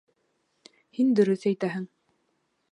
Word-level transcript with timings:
Һин 0.99 1.13
дөрөҫ 1.21 1.47
әйтәһең. 1.53 1.87